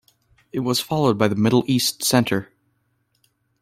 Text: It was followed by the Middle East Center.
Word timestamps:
It 0.51 0.61
was 0.61 0.79
followed 0.79 1.19
by 1.19 1.27
the 1.27 1.35
Middle 1.35 1.63
East 1.67 2.03
Center. 2.03 2.51